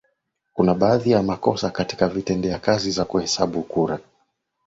[0.53, 3.99] kuna baadhi ya makosa katika vitendea kazi za kuhesabu kura